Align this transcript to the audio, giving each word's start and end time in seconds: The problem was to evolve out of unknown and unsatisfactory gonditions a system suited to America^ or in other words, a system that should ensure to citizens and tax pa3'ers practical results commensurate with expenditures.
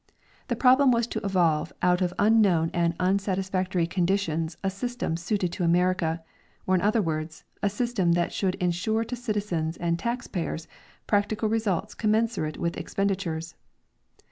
The 0.47 0.55
problem 0.55 0.89
was 0.89 1.05
to 1.05 1.23
evolve 1.23 1.71
out 1.83 2.01
of 2.01 2.11
unknown 2.17 2.71
and 2.73 2.95
unsatisfactory 2.99 3.85
gonditions 3.85 4.55
a 4.63 4.71
system 4.71 5.15
suited 5.15 5.51
to 5.51 5.63
America^ 5.63 6.23
or 6.65 6.73
in 6.73 6.81
other 6.81 7.03
words, 7.03 7.43
a 7.61 7.69
system 7.69 8.13
that 8.13 8.33
should 8.33 8.55
ensure 8.55 9.03
to 9.03 9.15
citizens 9.15 9.77
and 9.77 9.99
tax 9.99 10.27
pa3'ers 10.27 10.65
practical 11.05 11.49
results 11.49 11.93
commensurate 11.93 12.57
with 12.57 12.77
expenditures. 12.77 13.53